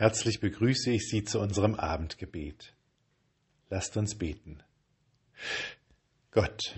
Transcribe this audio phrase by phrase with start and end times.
[0.00, 2.72] Herzlich begrüße ich Sie zu unserem Abendgebet.
[3.68, 4.62] Lasst uns beten.
[6.30, 6.74] Gott,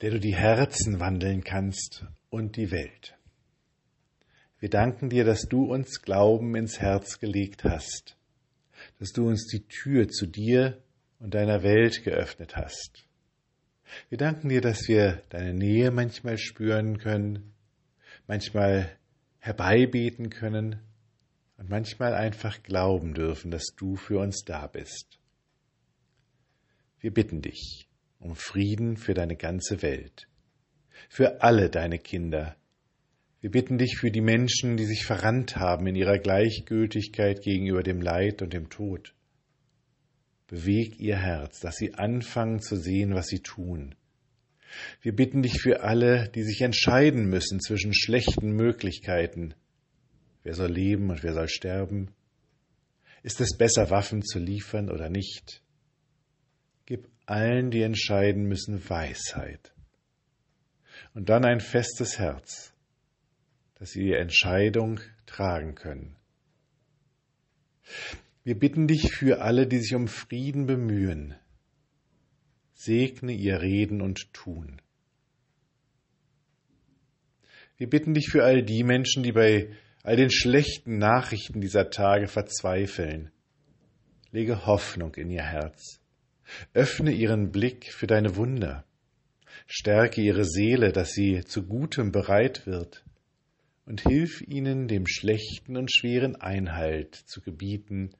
[0.00, 3.16] der du die Herzen wandeln kannst und die Welt.
[4.58, 8.16] Wir danken dir, dass du uns Glauben ins Herz gelegt hast,
[8.98, 10.82] dass du uns die Tür zu dir
[11.20, 13.06] und deiner Welt geöffnet hast.
[14.08, 17.52] Wir danken dir, dass wir deine Nähe manchmal spüren können,
[18.26, 18.90] manchmal
[19.38, 20.80] herbeibeten können,
[21.70, 25.18] manchmal einfach glauben dürfen, dass du für uns da bist.
[26.98, 27.88] Wir bitten dich
[28.18, 30.28] um Frieden für deine ganze Welt,
[31.08, 32.56] für alle deine Kinder.
[33.40, 38.02] Wir bitten dich für die Menschen, die sich verrannt haben in ihrer Gleichgültigkeit gegenüber dem
[38.02, 39.14] Leid und dem Tod.
[40.48, 43.94] Beweg ihr Herz, dass sie anfangen zu sehen, was sie tun.
[45.00, 49.54] Wir bitten dich für alle, die sich entscheiden müssen zwischen schlechten Möglichkeiten,
[50.42, 52.14] Wer soll leben und wer soll sterben?
[53.22, 55.62] Ist es besser, Waffen zu liefern oder nicht?
[56.86, 59.74] Gib allen, die entscheiden müssen, Weisheit.
[61.14, 62.72] Und dann ein festes Herz,
[63.74, 66.16] dass sie die Entscheidung tragen können.
[68.42, 71.34] Wir bitten dich für alle, die sich um Frieden bemühen.
[72.72, 74.80] Segne ihr Reden und Tun.
[77.76, 79.70] Wir bitten dich für all die Menschen, die bei
[80.02, 83.30] all den schlechten Nachrichten dieser Tage verzweifeln.
[84.30, 86.00] Lege Hoffnung in ihr Herz.
[86.72, 88.84] Öffne ihren Blick für deine Wunder.
[89.66, 93.04] Stärke ihre Seele, dass sie zu Gutem bereit wird.
[93.84, 98.10] Und hilf ihnen, dem Schlechten und Schweren Einhalt zu gebieten,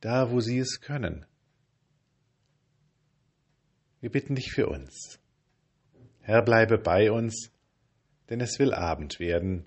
[0.00, 1.26] da wo sie es können.
[4.00, 5.20] Wir bitten dich für uns.
[6.20, 7.52] Herr, bleibe bei uns,
[8.30, 9.66] denn es will Abend werden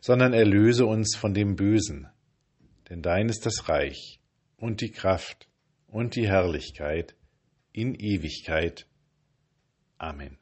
[0.00, 2.08] sondern erlöse uns von dem Bösen.
[2.88, 4.20] Denn dein ist das Reich
[4.56, 5.48] und die Kraft
[5.86, 7.14] und die Herrlichkeit
[7.72, 8.86] in Ewigkeit.
[9.98, 10.38] Amen.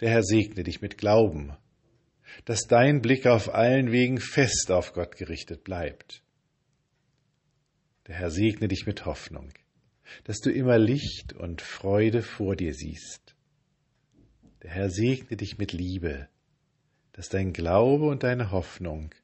[0.00, 1.56] Der Herr segne dich mit Glauben,
[2.44, 6.22] dass dein Blick auf allen Wegen fest auf Gott gerichtet bleibt.
[8.06, 9.52] Der Herr segne dich mit Hoffnung,
[10.24, 13.34] dass du immer Licht und Freude vor dir siehst.
[14.62, 16.28] Der Herr segne dich mit Liebe,
[17.16, 19.14] dass dein Glaube und deine Hoffnung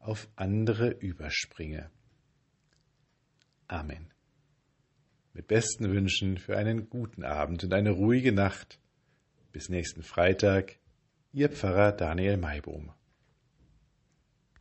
[0.00, 1.88] auf andere überspringe.
[3.68, 4.10] Amen.
[5.32, 8.80] Mit besten Wünschen für einen guten Abend und eine ruhige Nacht.
[9.52, 10.80] Bis nächsten Freitag,
[11.32, 12.92] Ihr Pfarrer Daniel Maibohm.